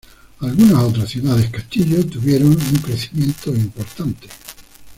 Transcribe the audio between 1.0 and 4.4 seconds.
ciudades castillo tuvieron un crecimiento importante.